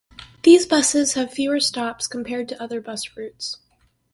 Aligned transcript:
These 0.41 0.65
buses 0.65 1.13
have 1.13 1.31
fewer 1.31 1.59
stops 1.59 2.07
compared 2.07 2.49
to 2.49 2.59
other 2.59 2.81
bus 2.81 3.15
routes. 3.15 3.59